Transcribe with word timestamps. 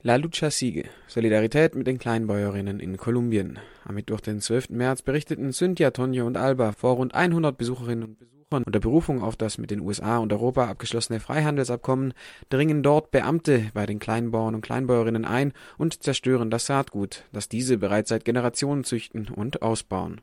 La 0.00 0.14
Lucha 0.14 0.50
sigue. 0.52 0.84
Solidarität 1.08 1.74
mit 1.74 1.88
den 1.88 1.98
Kleinbäuerinnen 1.98 2.78
in 2.78 2.96
Kolumbien. 2.96 3.58
Am 3.84 3.96
Mittwoch, 3.96 4.20
den 4.20 4.40
12. 4.40 4.70
März, 4.70 5.02
berichteten 5.02 5.52
Cynthia, 5.52 5.90
Tonio 5.90 6.24
und 6.24 6.36
Alba 6.36 6.70
vor 6.70 6.94
rund 6.94 7.16
100 7.16 7.58
Besucherinnen 7.58 8.04
und 8.04 8.18
Besuchern 8.18 8.62
unter 8.64 8.78
Berufung 8.78 9.22
auf 9.22 9.34
das 9.34 9.58
mit 9.58 9.72
den 9.72 9.80
USA 9.80 10.18
und 10.18 10.32
Europa 10.32 10.68
abgeschlossene 10.68 11.18
Freihandelsabkommen 11.18 12.14
dringen 12.48 12.84
dort 12.84 13.10
Beamte 13.10 13.70
bei 13.74 13.86
den 13.86 13.98
Kleinbauern 13.98 14.54
und 14.54 14.60
Kleinbäuerinnen 14.60 15.24
ein 15.24 15.52
und 15.78 16.00
zerstören 16.02 16.48
das 16.48 16.66
Saatgut, 16.66 17.24
das 17.32 17.48
diese 17.48 17.76
bereits 17.76 18.10
seit 18.10 18.24
Generationen 18.24 18.84
züchten 18.84 19.28
und 19.28 19.62
ausbauen. 19.62 20.20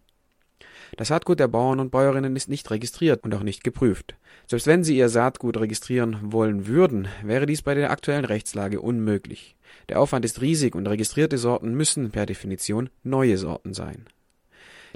Das 0.98 1.10
Saatgut 1.10 1.40
der 1.40 1.48
Bauern 1.48 1.80
und 1.80 1.92
Bäuerinnen 1.92 2.36
ist 2.36 2.50
nicht 2.50 2.70
registriert 2.72 3.24
und 3.24 3.34
auch 3.36 3.44
nicht 3.44 3.64
geprüft. 3.64 4.16
Selbst 4.48 4.68
wenn 4.68 4.84
sie 4.84 4.98
ihr 4.98 5.10
Saatgut 5.10 5.58
registrieren 5.58 6.18
wollen 6.22 6.68
würden, 6.68 7.08
wäre 7.24 7.46
dies 7.46 7.62
bei 7.62 7.74
der 7.74 7.92
aktuellen 7.92 8.26
Rechtslage 8.26 8.82
unmöglich. 8.82 9.56
Der 9.90 10.00
Aufwand 10.00 10.26
ist 10.26 10.42
riesig 10.42 10.76
und 10.76 10.88
registrierte 10.88 11.38
Sorten 11.38 11.73
müssen 11.73 12.12
per 12.12 12.26
Definition 12.26 12.90
neue 13.04 13.38
Sorten 13.38 13.73
sein. 13.73 14.06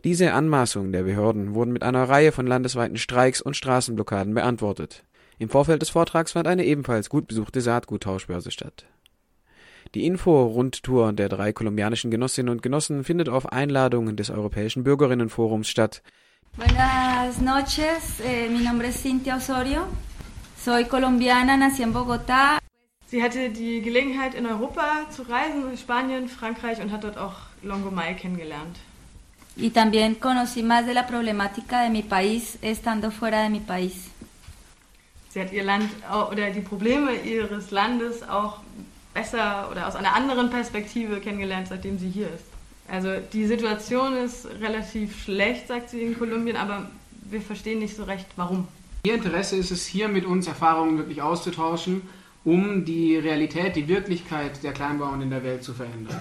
Diese 0.04 0.34
Anmaßungen 0.34 0.92
der 0.92 1.04
Behörden 1.04 1.54
wurden 1.54 1.74
mit 1.74 1.84
einer 1.84 2.08
Reihe 2.08 2.32
von 2.32 2.48
landesweiten 2.48 2.98
Streiks 2.98 3.42
und 3.42 3.58
Straßenblockaden 3.58 4.34
beantwortet. 4.34 5.04
Im 5.40 5.50
Vorfeld 5.50 5.82
des 5.82 5.90
Vortrags 5.90 6.34
fand 6.34 6.48
eine 6.48 6.66
ebenfalls 6.66 7.10
gut 7.10 7.28
besuchte 7.28 7.62
Saatguttauschbörse 7.62 8.52
statt. 8.52 8.86
Die 9.96 10.06
Info-Rundtour 10.06 11.14
der 11.14 11.30
drei 11.30 11.52
kolumbianischen 11.52 12.12
Genossinnen 12.12 12.52
und 12.52 12.62
Genossen 12.62 13.04
findet 13.04 13.28
auf 13.28 13.52
Einladung 13.52 14.16
des 14.16 14.30
Europäischen 14.30 14.84
Bürgerinnenforums 14.84 15.68
statt. 15.68 16.04
Buenas 16.56 17.42
noches, 17.42 18.20
eh, 18.24 18.50
mi 18.50 18.64
nombre 18.64 18.90
es 18.90 19.02
Cintia 19.02 19.38
Osorio. 19.38 19.88
Soy 20.64 20.86
colombiana, 20.86 21.58
nací 21.58 21.82
en 21.82 21.92
Bogotá. 21.92 22.60
Sie 23.08 23.24
hatte 23.24 23.50
die 23.50 23.82
Gelegenheit, 23.82 24.36
in 24.36 24.46
Europa 24.46 25.10
zu 25.10 25.24
reisen, 25.24 25.72
in 25.72 25.78
Spanien, 25.78 26.28
Frankreich 26.28 26.80
und 26.80 26.92
hat 26.92 27.04
dort 27.04 27.18
auch 27.18 27.38
Longomai 27.64 28.14
kennengelernt. 28.14 28.78
Y 29.58 29.72
también 29.72 30.20
conocí 30.20 30.62
más 30.62 30.86
de 30.86 30.94
la 30.94 31.08
problemática 31.08 31.82
de 31.82 31.90
mi 31.90 32.04
país 32.04 32.60
estando 32.62 33.10
fuera 33.10 33.42
de 33.42 33.50
mi 33.50 33.60
país. 33.60 34.12
Sie 35.30 35.42
hat 35.42 35.52
ihr 35.52 35.64
Land 35.64 35.90
oder 36.32 36.52
die 36.52 36.62
Probleme 36.62 37.16
ihres 37.24 37.72
Landes 37.72 38.22
auch 38.22 38.60
besser 39.20 39.70
oder 39.72 39.88
aus 39.88 39.96
einer 39.96 40.14
anderen 40.16 40.50
Perspektive 40.50 41.20
kennengelernt, 41.20 41.68
seitdem 41.70 41.98
sie 42.00 42.10
hier 42.10 42.28
ist. 42.28 42.48
Also 42.88 43.10
die 43.34 43.46
Situation 43.46 44.16
ist 44.18 44.48
relativ 44.62 45.24
schlecht, 45.24 45.68
sagt 45.68 45.90
sie 45.92 46.02
in 46.02 46.18
Kolumbien, 46.18 46.56
aber 46.56 46.90
wir 47.32 47.42
verstehen 47.42 47.80
nicht 47.80 47.96
so 47.96 48.04
recht, 48.04 48.28
warum. 48.36 48.68
Ihr 49.04 49.16
Interesse 49.16 49.56
ist 49.58 49.72
es, 49.72 49.86
hier 49.86 50.08
mit 50.08 50.26
uns 50.26 50.48
Erfahrungen 50.48 50.98
wirklich 50.98 51.22
auszutauschen, 51.22 52.02
um 52.44 52.86
die 52.86 53.18
Realität, 53.18 53.76
die 53.76 53.88
Wirklichkeit 53.88 54.64
der 54.64 54.74
Kleinbauern 54.74 55.22
in 55.22 55.30
der 55.30 55.44
Welt 55.44 55.64
zu 55.64 55.74
verändern. 55.74 56.20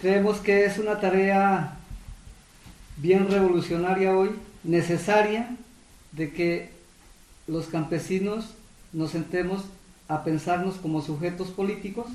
Creemos 0.00 0.42
que 0.42 0.64
es 0.64 0.78
una 0.78 0.94
tarea 0.98 1.76
bien 2.96 3.26
revolucionaria 3.26 4.16
hoy, 4.16 4.30
necesaria, 4.62 5.44
de 6.12 6.26
que 6.32 6.68
los 7.46 7.66
campesinos 7.66 8.44
nos 8.92 9.10
sentemos 9.10 9.64
a 10.10 10.24
pensarnos 10.24 10.74
como 10.76 11.00
sujetos 11.00 11.48
políticos 11.50 12.08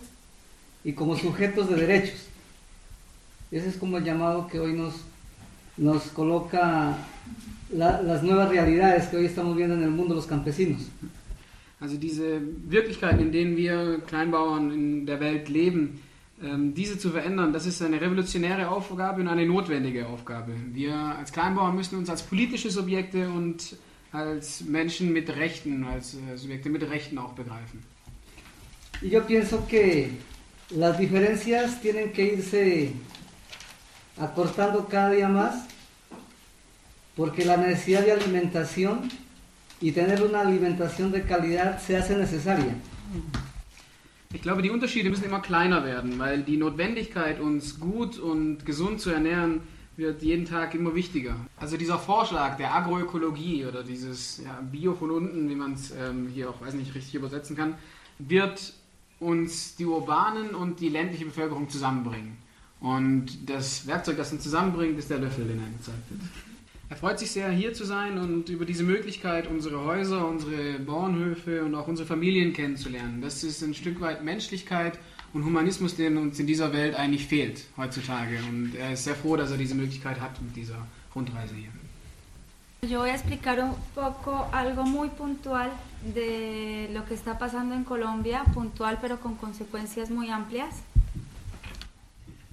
y 0.83 0.91
como 0.93 1.15
sujetos 1.15 1.69
de 1.69 1.77
derechos. 1.77 2.27
Ese 3.51 3.69
es 3.69 3.77
como 3.77 3.97
el 3.97 4.03
llamado 4.03 4.47
que 4.47 4.59
hoy 4.59 4.73
nos, 4.73 4.95
nos 5.77 6.03
coloca 6.07 6.97
la, 7.71 8.01
las 8.01 8.21
nuevas 8.21 8.49
realidades 8.49 9.07
que 9.07 9.17
hoy 9.17 9.25
estamos 9.25 9.55
viendo 9.55 9.75
en 9.75 9.83
el 9.83 9.91
mundo 9.91 10.13
los 10.13 10.25
campesinos. 10.25 10.81
Also 11.79 11.97
diese 11.97 12.41
Wirklichkeiten, 12.67 13.21
in 13.21 13.31
denen 13.31 13.55
wir 13.55 14.01
Kleinbauern 14.07 14.71
in 14.71 15.05
der 15.05 15.19
Welt 15.19 15.47
leben, 15.49 16.01
ähm, 16.43 16.73
diese 16.73 16.97
zu 16.97 17.11
verändern, 17.11 17.53
das 17.53 17.65
ist 17.65 17.81
eine 17.81 18.01
revolutionäre 18.01 18.69
Aufgabe 18.69 19.21
und 19.21 19.27
eine 19.29 19.45
notwendige 19.45 20.07
Aufgabe. 20.07 20.51
Wir 20.73 20.95
als 20.95 21.31
Kleinbauern 21.31 21.75
müssen 21.75 21.97
uns 21.97 22.09
als 22.09 22.23
politische 22.23 22.69
Subjekte 22.69 23.29
und 23.29 23.77
als 24.15 24.61
Menschen 24.61 25.11
mit 25.13 25.29
Rechten, 25.29 25.83
als 25.83 26.15
äh, 26.15 26.37
Subjekte 26.37 26.69
mit 26.69 26.83
Rechten 26.89 27.17
auch 27.17 27.33
begreifen. 27.33 27.83
Y 29.01 29.09
yo 29.09 29.25
pienso 29.25 29.67
que 29.67 30.09
las 30.69 30.97
diferencias 30.97 31.81
tienen 31.81 32.11
que 32.13 32.33
irse 32.33 32.93
acortando 34.17 34.87
cada 34.87 35.11
día 35.11 35.27
más 35.27 35.65
porque 37.15 37.45
la 37.45 37.57
necesidad 37.57 38.05
de 38.05 38.13
alimentación 38.13 39.09
y 39.81 39.91
tener 39.91 40.21
una 40.23 40.41
alimentación 40.41 41.11
de 41.11 41.23
calidad 41.23 41.79
se 41.79 41.97
hace 41.97 42.17
necesaria. 42.17 42.75
Ich 44.33 44.41
glaube, 44.41 44.61
die 44.61 44.69
Unterschiede 44.69 45.09
müssen 45.09 45.25
immer 45.25 45.41
kleiner 45.41 45.85
werden, 45.85 46.19
weil 46.19 46.43
die 46.43 46.57
Notwendigkeit, 46.57 47.39
uns 47.39 47.79
gut 47.79 48.17
und 48.17 48.65
gesund 48.65 48.99
zu 48.99 49.11
ernähren, 49.11 49.61
wird 49.97 50.21
jeden 50.21 50.45
Tag 50.45 50.73
immer 50.75 50.93
wichtiger. 50.95 51.35
Also 51.57 51.77
dieser 51.77 51.97
Vorschlag 51.97 52.57
der 52.57 52.73
Agroökologie 52.73 53.65
oder 53.65 53.83
dieses 53.83 54.41
ja, 54.43 54.59
Bio 54.71 54.93
von 54.93 55.11
unten, 55.11 55.49
wie 55.49 55.55
man 55.55 55.73
es 55.73 55.91
ähm, 55.91 56.29
hier 56.33 56.49
auch 56.49 56.61
weiß 56.61 56.73
nicht 56.73 56.93
richtig 56.95 57.15
übersetzen 57.15 57.55
kann, 57.55 57.75
wird 58.19 58.73
uns 59.19 59.75
die 59.75 59.85
urbanen 59.85 60.53
und 60.53 60.79
die 60.79 60.89
ländliche 60.89 61.25
Bevölkerung 61.25 61.69
zusammenbringen. 61.69 62.37
Und 62.81 63.49
das 63.49 63.87
Werkzeug, 63.87 64.17
das 64.17 64.31
uns 64.31 64.43
zusammenbringt, 64.43 64.99
ist 64.99 65.09
der 65.09 65.19
Löffel, 65.19 65.45
den 65.45 65.59
er 65.59 65.77
gezeigt 65.77 66.09
wird. 66.09 66.21
Er 66.87 66.97
freut 66.97 67.17
sich 67.17 67.31
sehr, 67.31 67.49
hier 67.49 67.73
zu 67.73 67.83
sein 67.83 68.19
und 68.19 68.49
über 68.49 68.63
diese 68.63 68.83
Möglichkeit, 68.83 69.47
unsere 69.47 69.83
Häuser, 69.83 70.27
unsere 70.27 70.77
Bauernhöfe 70.79 71.63
und 71.63 71.73
auch 71.73 71.87
unsere 71.87 72.07
Familien 72.07 72.53
kennenzulernen. 72.53 73.21
Das 73.21 73.43
ist 73.43 73.63
ein 73.63 73.73
Stück 73.73 74.01
weit 74.01 74.23
Menschlichkeit 74.23 74.99
und 75.35 75.43
Humanismus, 75.43 75.97
der 75.97 76.09
uns 76.11 76.39
in 76.39 76.47
dieser 76.47 76.71
Welt 76.71 76.95
eigentlich 76.95 77.27
fehlt 77.27 77.65
heutzutage. 77.75 78.39
Und 78.49 78.73
er 78.73 78.93
ist 78.93 79.03
sehr 79.03 79.15
froh, 79.15 79.35
dass 79.35 79.51
er 79.51 79.57
diese 79.57 79.75
Möglichkeit 79.75 80.17
hat 80.21 80.41
mit 80.41 80.55
dieser 80.55 80.77
Rundreise 81.13 81.55
hier. 81.55 81.71
Yo 82.89 82.99
voy 82.99 83.09
a 83.09 83.15
explicar 83.15 83.59
un 83.59 83.75
poco 83.93 84.47
algo 84.51 84.83
muy 84.83 85.09
puntual 85.09 85.71
de 86.13 86.87
lo 86.93 87.03
que 87.05 87.15
está 87.15 87.37
pasando 87.37 87.75
en 87.75 87.83
Colombia, 87.83 88.43
puntual 88.53 88.97
pero 89.01 89.19
con 89.19 89.35
consecuencias 89.35 90.09
muy 90.09 90.29
amplias. 90.29 90.75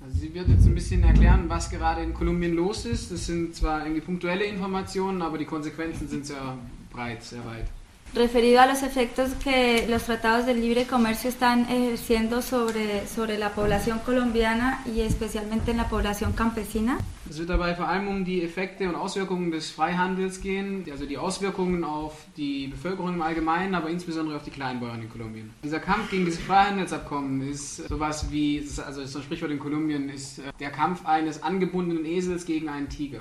Also 0.03 0.19
sie 0.19 0.35
wird 0.35 0.49
jetzt 0.49 0.67
ein 0.67 0.75
bisschen 0.75 1.05
erklären, 1.05 1.49
was 1.49 1.71
gerade 1.71 2.03
in 2.03 2.13
Kolumbien 2.13 2.55
los 2.55 2.87
ist. 2.87 3.13
Das 3.13 3.27
sind 3.27 3.55
zwar 3.55 3.83
irgendwie 3.85 4.01
punktuelle 4.01 4.45
Informationen, 4.45 5.23
aber 5.23 5.39
die 5.39 5.45
Konsequenzen 5.45 6.09
sind 6.09 6.27
sehr 6.27 6.59
breit, 6.91 7.23
sehr 7.23 7.45
weit. 7.45 7.69
Referido 8.15 8.61
a 8.61 8.67
los 8.67 8.83
efectos 8.83 9.31
que 9.43 9.87
los 9.89 10.05
tratados 10.05 10.47
de 10.47 10.55
libre 10.55 10.87
comercio 10.87 11.31
están 11.31 11.63
ejerciendo 11.71 12.43
sobre, 12.43 13.07
sobre 13.07 13.39
la 13.39 13.51
población 13.51 14.01
colombiana 14.01 14.83
y 14.87 15.01
especialmente 15.01 15.71
en 15.71 15.79
la 15.79 15.89
población 15.89 16.33
campesina. 16.33 16.99
Es 17.31 17.39
wird 17.39 17.49
dabei 17.49 17.75
vor 17.75 17.89
allem 17.89 18.09
um 18.09 18.25
die 18.27 18.43
Effekte 18.43 18.87
und 18.87 18.95
Auswirkungen 18.95 19.51
des 19.51 19.71
Freihandels 19.71 20.43
gehen, 20.43 20.85
also 20.91 21.07
die 21.07 21.17
Auswirkungen 21.17 21.83
auf 21.83 22.27
die 22.37 22.67
Bevölkerung 22.67 23.15
im 23.15 23.23
Allgemeinen, 23.23 23.75
aber 23.75 23.89
insbesondere 23.89 24.37
auf 24.37 24.43
die 24.43 24.51
Kleinbauern 24.51 25.01
in 25.01 25.09
Kolumbien. 25.09 25.51
Dieser 25.65 25.81
Kampf 25.81 26.11
gegen 26.11 26.27
dieses 26.27 26.41
Freihandelsabkommen 26.43 27.49
ist 27.49 27.89
sowas 27.89 28.31
wie, 28.31 28.59
also 28.85 29.07
so 29.07 29.19
ein 29.19 29.23
Sprichwort 29.23 29.51
in 29.51 29.59
Kolumbien, 29.59 30.11
ist 30.11 30.41
äh, 30.41 30.43
der 30.61 30.71
Kampf 30.71 31.07
eines 31.07 31.43
angebundenen 31.43 32.05
Esels 32.05 32.45
gegen 32.45 32.69
einen 32.69 32.91
Tiger. 32.91 33.21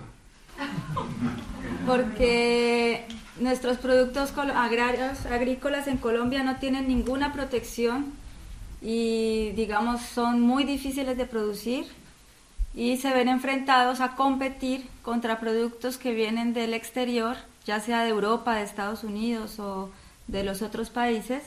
Porque 1.85 2.99
nuestros 3.41 3.77
productos 3.77 4.33
agrarios, 4.37 5.25
agrícolas 5.25 5.87
en 5.87 5.97
Colombia 5.97 6.43
no 6.43 6.57
tienen 6.57 6.87
ninguna 6.87 7.33
protección 7.33 8.13
y 8.81 9.51
digamos 9.51 10.01
son 10.01 10.41
muy 10.41 10.63
difíciles 10.63 11.17
de 11.17 11.25
producir 11.25 11.85
y 12.73 12.97
se 12.97 13.13
ven 13.13 13.27
enfrentados 13.27 13.99
a 13.99 14.15
competir 14.15 14.87
contra 15.01 15.39
productos 15.39 15.97
que 15.97 16.13
vienen 16.13 16.53
del 16.53 16.73
exterior, 16.73 17.35
ya 17.65 17.79
sea 17.79 18.03
de 18.03 18.09
Europa, 18.09 18.55
de 18.55 18.63
Estados 18.63 19.03
Unidos 19.03 19.59
o 19.59 19.89
de 20.27 20.43
los 20.43 20.61
otros 20.61 20.89
países, 20.89 21.43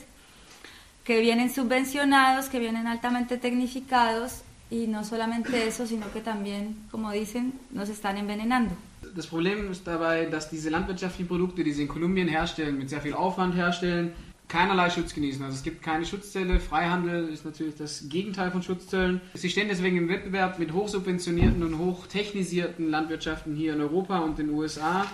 que 1.03 1.19
vienen 1.19 1.53
subvencionados, 1.53 2.47
que 2.47 2.59
vienen 2.59 2.87
altamente 2.87 3.37
tecnificados 3.37 4.41
y 4.69 4.87
no 4.87 5.03
solamente 5.03 5.67
eso, 5.67 5.85
sino 5.87 6.11
que 6.11 6.21
también, 6.21 6.75
como 6.91 7.11
dicen, 7.11 7.53
nos 7.71 7.89
están 7.89 8.17
envenenando. 8.17 8.75
Das 9.15 9.27
Problem 9.27 9.71
ist 9.71 9.85
dabei, 9.85 10.25
dass 10.25 10.49
diese 10.49 10.69
landwirtschaftlichen 10.69 11.27
Produkte, 11.27 11.63
die 11.63 11.71
sie 11.71 11.83
in 11.83 11.87
Kolumbien 11.87 12.27
herstellen, 12.27 12.77
mit 12.77 12.89
sehr 12.89 13.01
viel 13.01 13.13
Aufwand 13.13 13.55
herstellen, 13.55 14.13
keinerlei 14.47 14.89
Schutz 14.89 15.13
genießen. 15.13 15.43
Also 15.43 15.55
es 15.55 15.63
gibt 15.63 15.81
keine 15.81 16.05
Schutzzölle. 16.05 16.59
Freihandel 16.59 17.29
ist 17.29 17.45
natürlich 17.45 17.75
das 17.75 18.07
Gegenteil 18.09 18.51
von 18.51 18.61
Schutzzöllen. 18.61 19.21
Sie 19.33 19.49
stehen 19.49 19.67
deswegen 19.67 19.97
im 19.97 20.09
Wettbewerb 20.09 20.59
mit 20.59 20.73
hochsubventionierten 20.73 21.63
und 21.63 21.77
hochtechnisierten 21.77 22.89
Landwirtschaften 22.89 23.55
hier 23.55 23.73
in 23.73 23.81
Europa 23.81 24.19
und 24.19 24.39
in 24.39 24.47
den 24.47 24.55
USA. 24.55 25.05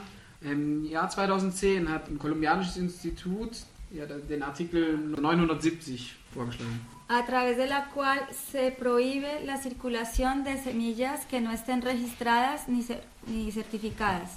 Im 0.41 0.85
Jahr 0.85 1.09
2010 1.09 1.89
hat 1.89 2.09
ein 2.09 2.17
kolumbianisches 2.17 2.77
Institut 2.77 3.51
ja, 3.91 4.05
den 4.05 4.44
Artikel 4.44 4.97
970 4.97 6.15
vorgeschlagen. 6.33 6.80
a 7.07 7.25
través 7.25 7.57
de 7.57 7.68
la 7.68 7.89
cual 7.94 8.19
se 8.51 8.72
prohíbe 8.72 9.44
la 9.45 9.57
circulación 9.57 10.45
de 10.45 10.57
semillas 10.57 11.25
que 11.25 11.42
no 11.42 11.51
estén 11.51 11.81
registradas 11.81 12.69
ni, 12.69 12.86
ni 13.28 13.51
certificadas. 13.51 14.30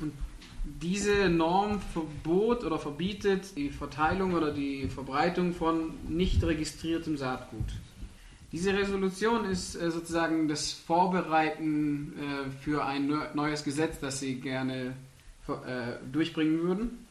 Und 0.00 0.12
Diese 0.64 1.28
Norm 1.28 1.78
verbot 1.92 2.64
oder 2.64 2.78
verbietet 2.78 3.54
die 3.54 3.68
Verteilung 3.68 4.32
oder 4.32 4.50
die 4.50 4.88
Verbreitung 4.88 5.52
von 5.52 5.92
nicht 6.08 6.42
registriertem 6.42 7.18
Saatgut. 7.18 7.66
Diese 8.50 8.72
Resolution 8.72 9.44
ist 9.44 9.74
äh, 9.74 9.90
sozusagen 9.90 10.48
das 10.48 10.72
Vorbereiten 10.72 12.14
äh, 12.16 12.50
für 12.62 12.86
ein 12.86 13.12
neues 13.34 13.62
Gesetz, 13.62 14.00
das 14.00 14.20
sie 14.20 14.36
gerne 14.36 14.94
äh, 15.48 15.52
durchbringen 16.10 16.62
würden. 16.62 17.03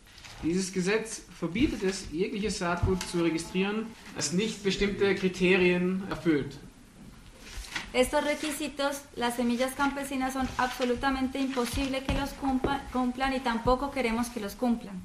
Dieses 0.43 0.73
Gesetz 0.73 1.21
verbietet 1.39 1.83
es, 1.83 2.07
jegliches 2.11 2.59
Saatgut 2.59 3.01
zu 3.03 3.23
registrieren, 3.23 3.85
das 4.15 4.33
nicht 4.33 4.63
bestimmte 4.63 5.15
Kriterien 5.15 6.03
erfüllt. 6.09 6.57
Estos 7.93 8.23
requisitos, 8.25 9.03
las 9.15 9.37
semillas 9.37 9.73
campesinas 9.75 10.33
son 10.33 10.47
absolutamente 10.57 11.39
imposible 11.39 12.03
que 12.03 12.13
los 12.13 12.31
cumplan 12.91 13.33
y 13.33 13.39
tampoco 13.39 13.91
queremos 13.91 14.27
que 14.29 14.39
los 14.39 14.55
cumplan. 14.55 15.01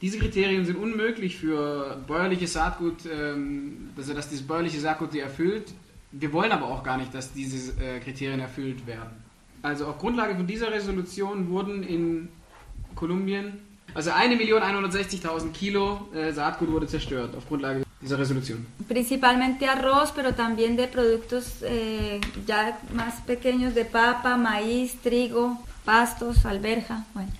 Diese 0.00 0.18
Kriterien 0.18 0.64
sind 0.64 0.76
unmöglich 0.76 1.36
für 1.36 1.96
bäuerliches 2.06 2.52
Saatgut, 2.52 3.06
ähm, 3.06 3.90
also 3.96 4.14
dass 4.14 4.28
dieses 4.28 4.46
bäuerliche 4.46 4.78
Saatgut 4.78 5.12
sie 5.12 5.20
erfüllt. 5.20 5.72
Wir 6.12 6.32
wollen 6.32 6.52
aber 6.52 6.66
auch 6.66 6.82
gar 6.84 6.96
nicht, 6.96 7.12
dass 7.14 7.32
diese 7.32 7.72
äh, 7.82 7.98
Kriterien 8.00 8.40
erfüllt 8.40 8.86
werden. 8.86 9.10
Also 9.62 9.86
auf 9.86 9.98
Grundlage 9.98 10.36
von 10.36 10.46
dieser 10.46 10.70
Resolution 10.70 11.48
wurden 11.48 11.82
in 11.82 12.28
Kolumbien, 12.94 13.54
also 13.94 14.10
1.160.000 14.10 15.52
Kilo 15.52 16.08
äh, 16.14 16.32
Saatgut 16.32 16.70
wurde 16.70 16.86
zerstört 16.86 17.34
auf 17.36 17.46
Grundlage 17.48 17.82
dieser 18.00 18.18
Resolution. 18.18 18.66
Principalmente 18.88 19.66
arroz, 19.68 20.12
pero 20.14 20.34
también 20.34 20.76
de 20.76 20.86
productos 20.86 21.62
eh, 21.62 22.20
ya 22.46 22.78
más 22.94 23.20
pequeños 23.26 23.74
de 23.74 23.84
papa, 23.84 24.36
maíz, 24.36 25.00
trigo, 25.02 25.58
pastos, 25.84 26.44
alberja. 26.44 27.04
Bueno. 27.14 27.30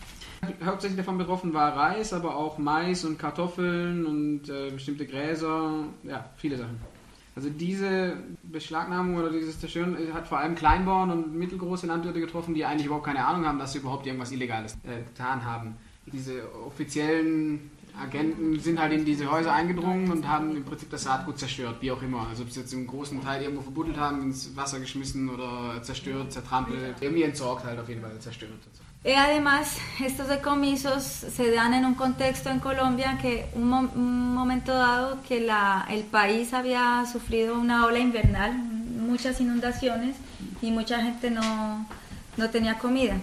Hauptsächlich 0.64 0.96
davon 0.96 1.18
betroffen 1.18 1.52
war 1.52 1.76
Reis, 1.76 2.12
aber 2.12 2.36
auch 2.36 2.58
Mais 2.58 3.04
und 3.04 3.18
Kartoffeln 3.18 4.06
und 4.06 4.48
äh, 4.48 4.70
bestimmte 4.70 5.06
Gräser, 5.06 5.84
ja, 6.04 6.24
viele 6.36 6.56
Sachen. 6.56 6.78
Also 7.34 7.50
diese 7.50 8.16
Beschlagnahmung 8.44 9.16
oder 9.16 9.30
dieses 9.30 9.60
Zerstören 9.60 9.96
hat 10.14 10.26
vor 10.26 10.38
allem 10.38 10.54
Kleinbauern 10.54 11.10
und 11.10 11.34
mittelgroße 11.34 11.86
Landwirte 11.86 12.20
getroffen, 12.20 12.54
die 12.54 12.64
eigentlich 12.64 12.86
überhaupt 12.86 13.04
keine 13.04 13.26
Ahnung 13.26 13.44
haben, 13.44 13.58
dass 13.58 13.72
sie 13.72 13.78
überhaupt 13.80 14.06
irgendwas 14.06 14.32
Illegales 14.32 14.74
äh, 14.84 15.02
getan 15.02 15.44
haben. 15.44 15.76
Diese 16.12 16.42
offiziellen 16.66 17.70
Agenten 17.98 18.60
sind 18.60 18.78
halt 18.78 18.92
in 18.92 19.04
diese 19.04 19.30
Häuser 19.30 19.52
eingedrungen 19.52 20.10
und 20.10 20.28
haben 20.28 20.54
im 20.56 20.64
Prinzip 20.64 20.90
das 20.90 21.04
Saatgut 21.04 21.38
zerstört, 21.38 21.76
wie 21.80 21.90
auch 21.90 22.02
immer. 22.02 22.26
Also 22.28 22.42
ob 22.42 22.50
sie 22.50 22.60
jetzt 22.60 22.72
im 22.72 22.86
großen 22.86 23.22
Teil 23.22 23.42
irgendwo 23.42 23.62
verbuddelt 23.62 23.96
haben, 23.96 24.22
ins 24.22 24.54
Wasser 24.54 24.80
geschmissen 24.80 25.30
oder 25.30 25.82
zerstört, 25.82 26.32
zertrampelt, 26.32 26.96
irgendwie 27.00 27.22
entsorgt 27.22 27.64
halt 27.64 27.78
auf 27.78 27.88
jeden 27.88 28.02
Fall, 28.02 28.18
zerstört. 28.20 28.50
Y 29.04 29.14
además, 29.14 29.76
estos 30.04 30.26
decomisos 30.26 31.04
se 31.04 31.52
dan 31.52 31.72
en 31.74 31.84
un 31.84 31.94
contexto 31.94 32.50
en 32.50 32.58
Colombia 32.58 33.16
que 33.22 33.46
un, 33.54 33.68
mo 33.68 33.88
un 33.94 34.34
momento 34.34 34.72
dado 34.72 35.22
que 35.22 35.40
la, 35.40 35.86
el 35.88 36.02
país 36.02 36.52
había 36.52 37.04
sufrido 37.06 37.56
una 37.56 37.86
ola 37.86 38.00
invernal, 38.00 38.52
muchas 38.52 39.40
inundaciones 39.40 40.16
y 40.60 40.72
mucha 40.72 41.00
gente 41.02 41.30
no, 41.30 41.86
no 42.36 42.50
tenía 42.50 42.78
comida. 42.78 43.14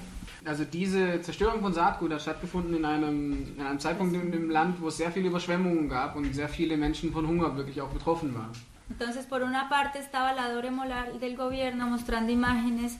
Also 0.45 0.65
diese 0.65 1.21
Zerstörung 1.21 1.61
von 1.61 1.73
Saatgut 1.73 2.11
hat 2.11 2.21
stattgefunden 2.21 2.75
in 2.75 2.85
einem, 2.85 3.55
in 3.57 3.65
einem 3.65 3.79
Zeitpunkt 3.79 4.13
in 4.13 4.31
dem 4.31 4.49
Land, 4.49 4.81
wo 4.81 4.89
es 4.89 4.97
sehr 4.97 5.11
viele 5.11 5.29
Überschwemmungen 5.29 5.87
gab 5.87 6.15
und 6.17 6.33
sehr 6.33 6.49
viele 6.49 6.75
Menschen 6.75 7.13
von 7.13 7.25
Hunger 7.25 7.55
wirklich 7.55 7.79
auch 7.81 7.89
betroffen 7.89 8.35
waren. 8.35 8.51
Entonces, 8.89 9.25
por 9.25 9.41
una 9.41 9.69
parte 9.69 9.99
estaba 9.99 10.33
la 10.33 10.49
doble 10.53 10.71
moral 10.71 11.19
del 11.19 11.37
gobierno 11.37 11.87
mostrando 11.87 12.31
imágenes 12.31 12.97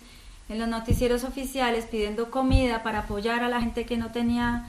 en 0.47 0.59
los 0.59 0.67
noticieros 0.67 1.23
oficiales 1.25 1.85
pidiendo 1.85 2.31
comida 2.31 2.81
para 2.81 2.99
apoyar 2.99 3.43
a 3.43 3.49
la 3.49 3.59
gente 3.59 3.85
que 3.85 3.97
no 3.97 4.11
tenía 4.11 4.65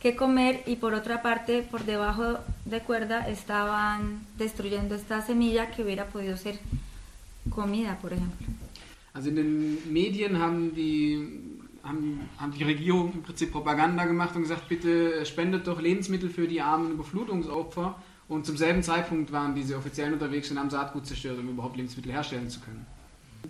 que 0.00 0.14
comer 0.14 0.62
y 0.66 0.76
por 0.76 0.94
otra 0.94 1.22
parte, 1.22 1.62
por 1.62 1.84
debajo 1.84 2.38
de 2.66 2.80
cuerda, 2.80 3.26
estaban 3.28 4.20
destruyendo 4.36 4.94
esta 4.94 5.22
semilla 5.22 5.70
que 5.70 5.82
hubiera 5.82 6.06
podido 6.06 6.36
ser 6.36 6.58
comida, 7.50 7.98
por 8.00 8.12
ejemplo. 8.12 8.46
Also 9.14 9.30
in 9.30 9.36
den 9.36 9.92
Medien 9.92 10.36
haben 10.36 10.74
die 10.74 11.47
haben, 11.88 12.20
haben 12.38 12.52
die 12.52 12.64
Regierung 12.64 13.12
im 13.14 13.22
Prinzip 13.22 13.52
Propaganda 13.52 14.04
gemacht 14.04 14.36
und 14.36 14.42
gesagt, 14.42 14.68
bitte 14.68 15.24
spendet 15.26 15.66
doch 15.66 15.80
Lebensmittel 15.80 16.30
für 16.30 16.46
die 16.46 16.60
armen 16.60 16.92
Überflutungsopfer. 16.92 17.96
Und 18.28 18.44
zum 18.44 18.58
selben 18.58 18.82
Zeitpunkt 18.82 19.32
waren 19.32 19.54
diese 19.54 19.76
Offiziellen 19.76 20.12
unterwegs 20.12 20.50
und 20.50 20.58
haben 20.58 20.68
Saatgut 20.68 21.06
zerstört, 21.06 21.38
um 21.38 21.48
überhaupt 21.48 21.76
Lebensmittel 21.76 22.12
herstellen 22.12 22.50
zu 22.50 22.60
können. 22.60 22.86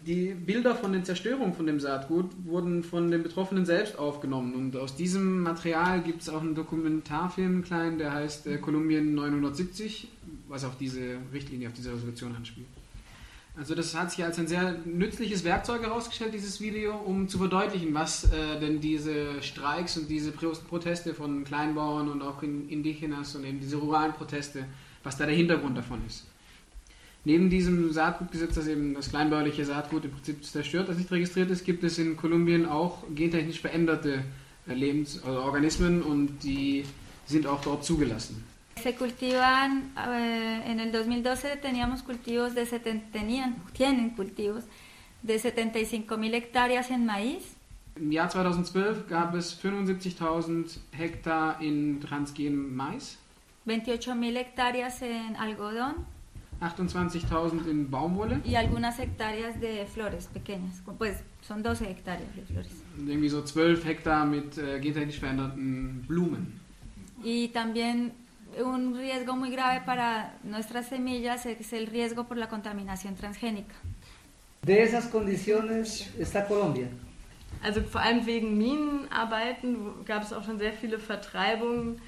Die 0.06 0.34
Bilder 0.34 0.74
von 0.74 0.92
den 0.92 1.04
Zerstörungen 1.04 1.54
von 1.54 1.66
dem 1.66 1.80
Saatgut 1.80 2.30
wurden 2.44 2.84
von 2.84 3.10
den 3.10 3.22
Betroffenen 3.22 3.66
selbst 3.66 3.98
aufgenommen 3.98 4.54
und 4.54 4.76
aus 4.76 4.94
diesem 4.94 5.42
Material 5.42 6.02
gibt 6.02 6.22
es 6.22 6.28
auch 6.28 6.40
einen 6.40 6.54
Dokumentarfilm 6.54 7.64
klein, 7.64 7.98
der 7.98 8.12
heißt 8.12 8.46
äh, 8.46 8.58
Kolumbien 8.58 9.14
970, 9.14 10.08
was 10.46 10.64
auf 10.64 10.76
diese 10.78 11.16
Richtlinie, 11.32 11.68
auf 11.68 11.74
diese 11.74 11.92
Resolution 11.92 12.34
anspielt. 12.36 12.68
Also 13.58 13.74
das 13.74 13.92
hat 13.96 14.12
sich 14.12 14.24
als 14.24 14.38
ein 14.38 14.46
sehr 14.46 14.76
nützliches 14.84 15.42
Werkzeug 15.42 15.82
herausgestellt, 15.82 16.32
dieses 16.32 16.60
Video, 16.60 16.94
um 16.94 17.28
zu 17.28 17.38
verdeutlichen, 17.38 17.92
was 17.92 18.24
äh, 18.24 18.60
denn 18.60 18.80
diese 18.80 19.42
Streiks 19.42 19.96
und 19.96 20.08
diese 20.08 20.30
Proteste 20.30 21.12
von 21.12 21.42
Kleinbauern 21.42 22.08
und 22.08 22.22
auch 22.22 22.40
in 22.44 22.68
Indigenas 22.68 23.34
und 23.34 23.44
eben 23.44 23.58
diese 23.58 23.76
ruralen 23.76 24.12
Proteste, 24.12 24.64
was 25.02 25.16
da 25.16 25.26
der 25.26 25.34
Hintergrund 25.34 25.76
davon 25.76 26.00
ist. 26.06 26.24
Neben 27.24 27.50
diesem 27.50 27.92
Saatgutgesetz, 27.92 28.54
das 28.54 28.68
eben 28.68 28.94
das 28.94 29.10
kleinbäuerliche 29.10 29.64
Saatgut 29.64 30.04
im 30.04 30.12
Prinzip 30.12 30.44
zerstört, 30.44 30.88
das 30.88 30.96
nicht 30.96 31.10
registriert 31.10 31.50
ist, 31.50 31.64
gibt 31.64 31.82
es 31.82 31.98
in 31.98 32.16
Kolumbien 32.16 32.64
auch 32.64 33.02
gentechnisch 33.12 33.60
veränderte 33.60 34.22
äh, 34.68 34.74
Lebens- 34.74 35.20
oder 35.24 35.42
Organismen 35.42 36.02
und 36.02 36.44
die 36.44 36.84
sind 37.26 37.48
auch 37.48 37.60
dort 37.60 37.84
zugelassen. 37.84 38.44
Se 38.82 38.94
cultivan, 38.94 39.92
eh, 39.96 40.62
en 40.66 40.78
el 40.78 40.92
2012 40.92 41.56
teníamos 41.56 42.02
cultivos 42.02 42.54
de, 42.54 42.64
tenían, 43.12 43.56
tienen 43.72 44.10
cultivos 44.10 44.64
de 45.22 45.38
75 45.38 46.16
mil 46.16 46.34
hectáreas 46.34 46.90
en 46.90 47.04
maíz. 47.04 47.56
Im 47.96 48.12
Jahr 48.12 48.30
2012 48.30 49.06
gab 49.08 49.36
es 49.36 49.60
75.000 49.60 50.78
Hektar 50.92 51.60
in 51.60 51.98
transgenem 51.98 52.72
Mais. 52.74 53.18
28 53.64 54.14
mil 54.14 54.36
hectáreas 54.36 55.02
en 55.02 55.36
algodón. 55.36 56.06
28.000 56.60 57.68
in 57.68 57.90
Baumwolle. 57.90 58.40
Y 58.44 58.54
algunas 58.54 58.98
hectáreas 58.98 59.60
de 59.60 59.86
flores 59.86 60.28
pequeñas, 60.28 60.82
pues 60.98 61.22
son 61.42 61.62
12 61.62 61.90
hectáreas 61.90 62.34
de 62.36 62.42
flores. 62.42 62.72
Irgendwie 62.96 63.28
so 63.28 63.42
12 63.42 63.84
Hektar 63.84 64.26
mit 64.26 64.56
äh, 64.58 64.80
gentechnisch 64.80 65.20
veränderten 65.20 66.04
Blumen. 66.06 66.60
Y 67.22 67.48
también 67.48 68.12
un 68.64 68.96
riesgo 68.96 69.36
muy 69.36 69.50
grave 69.50 69.82
para 69.84 70.34
nuestras 70.42 70.86
semillas 70.86 71.46
es 71.46 71.72
el 71.72 71.86
riesgo 71.86 72.24
por 72.24 72.36
la 72.36 72.48
contaminación 72.48 73.14
transgénica. 73.14 73.74
De 74.62 74.82
esas 74.82 75.06
condiciones 75.06 76.10
está 76.18 76.46
Colombia. 76.46 76.88
Also 77.62 77.82
vor 77.82 78.00
allem 78.00 78.26
wegen 78.26 78.56
Minenarbeiten 78.56 80.04
gab 80.04 80.22
es 80.22 80.32
auch 80.32 80.44
schon 80.44 80.58
sehr 80.58 80.72
viele 80.72 80.98
Vertreibungen. 80.98 82.00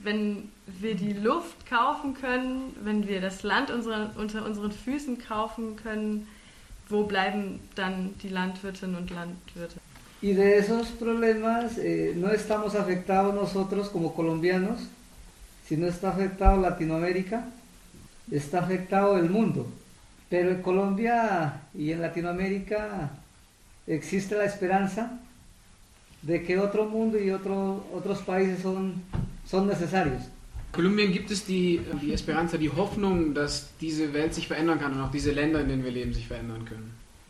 Wenn 0.00 0.50
wir 0.66 0.94
die 0.94 1.12
Luft 1.12 1.66
kaufen 1.68 2.14
können, 2.14 2.74
wenn 2.82 3.08
wir 3.08 3.20
das 3.20 3.42
Land 3.42 3.70
unsere, 3.70 4.12
unter 4.16 4.44
unseren 4.44 4.70
Füßen 4.70 5.18
kaufen 5.18 5.76
können, 5.76 6.28
wo 6.88 7.04
bleiben 7.04 7.60
dann 7.74 8.14
die 8.22 8.28
Landwirtinnen 8.28 8.96
und 8.96 9.10
Landwirte? 9.10 9.80
Y 10.20 10.34
de 10.34 10.56
esos 10.58 10.88
problemas 10.88 11.78
eh, 11.78 12.12
no 12.16 12.28
estamos 12.30 12.74
afectados 12.74 13.32
nosotros 13.34 13.88
como 13.88 14.14
colombianos, 14.14 14.88
si 15.68 15.76
no 15.76 15.86
está 15.86 16.10
afectado 16.10 16.60
Latinoamérica, 16.60 17.44
está 18.30 18.60
afectado 18.60 19.18
el 19.18 19.28
mundo. 19.28 19.66
Pero 20.30 20.50
en 20.50 20.62
Colombia 20.62 21.62
y 21.74 21.92
en 21.92 22.00
Latinoamérica 22.00 23.10
existe 23.86 24.36
la 24.36 24.44
esperanza 24.44 25.20
de 26.22 26.42
que 26.42 26.58
otro 26.58 26.86
mundo 26.86 27.18
y 27.18 27.30
otro, 27.30 27.86
otros 27.94 28.20
países 28.20 28.60
son, 28.62 28.94
son 29.46 29.66
necesarios. 29.66 30.22
Kolumbien 30.72 31.12
gibt 31.12 31.30
es 31.30 31.46
die, 31.46 31.80
die 32.02 32.12
Esperanza, 32.12 32.58
die 32.58 32.68
Hoffnung, 32.68 33.32
dass 33.32 33.70
diese 33.80 34.12
Welt 34.12 34.34
sich 34.34 34.48
verändern 34.48 34.78
kann 34.78 34.92
und 34.92 35.00
auch 35.00 35.10
diese 35.10 35.32
Länder, 35.32 35.60
in 35.60 35.68
denen 35.68 35.84
wir 35.84 35.90
leben, 35.90 36.12
sich 36.12 36.26
verändern 36.26 36.64
können. 36.66 36.97